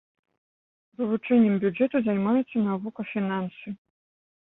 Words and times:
Вывучэннем 1.01 1.55
бюджэту 1.65 2.03
займаецца 2.09 2.67
навука 2.71 3.01
фінансы. 3.15 3.67